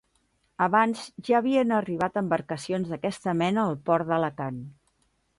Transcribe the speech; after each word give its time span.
Abans 0.67 1.01
ja 1.25 1.35
havien 1.41 1.73
arribat 1.79 2.17
embarcacions 2.21 2.93
d’aquesta 2.93 3.35
mena 3.43 3.65
al 3.65 3.77
port 3.91 4.09
d’Alacant. 4.13 4.57